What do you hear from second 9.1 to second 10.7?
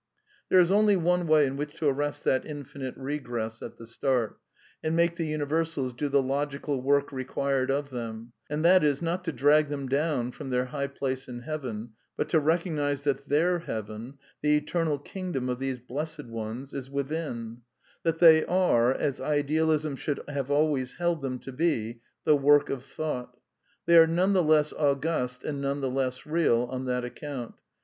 to drag them down from their